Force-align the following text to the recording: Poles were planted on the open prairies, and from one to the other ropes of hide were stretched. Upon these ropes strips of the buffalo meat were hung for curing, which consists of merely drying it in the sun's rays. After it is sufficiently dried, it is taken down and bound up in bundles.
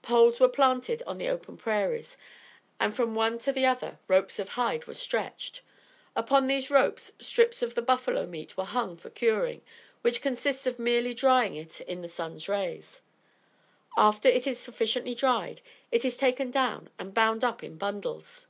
Poles 0.00 0.38
were 0.38 0.46
planted 0.48 1.02
on 1.08 1.18
the 1.18 1.28
open 1.28 1.56
prairies, 1.56 2.16
and 2.78 2.94
from 2.94 3.16
one 3.16 3.36
to 3.40 3.50
the 3.50 3.66
other 3.66 3.98
ropes 4.06 4.38
of 4.38 4.50
hide 4.50 4.84
were 4.86 4.94
stretched. 4.94 5.60
Upon 6.14 6.46
these 6.46 6.70
ropes 6.70 7.10
strips 7.18 7.62
of 7.62 7.74
the 7.74 7.82
buffalo 7.82 8.24
meat 8.24 8.56
were 8.56 8.62
hung 8.62 8.96
for 8.96 9.10
curing, 9.10 9.60
which 10.02 10.22
consists 10.22 10.68
of 10.68 10.78
merely 10.78 11.14
drying 11.14 11.56
it 11.56 11.80
in 11.80 12.00
the 12.00 12.08
sun's 12.08 12.48
rays. 12.48 13.00
After 13.96 14.28
it 14.28 14.46
is 14.46 14.60
sufficiently 14.60 15.16
dried, 15.16 15.62
it 15.90 16.04
is 16.04 16.16
taken 16.16 16.52
down 16.52 16.88
and 16.96 17.12
bound 17.12 17.42
up 17.42 17.64
in 17.64 17.76
bundles. 17.76 18.46